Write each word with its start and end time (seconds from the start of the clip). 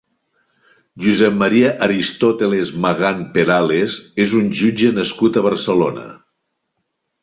José 1.05 1.29
María 1.41 1.69
Aristóteles 1.87 2.73
Magán 2.87 3.19
Perales 3.37 4.01
és 4.27 4.37
un 4.43 4.53
jutge 4.63 4.95
nascut 5.01 5.39
a 5.43 5.49
Barcelona. 5.51 6.13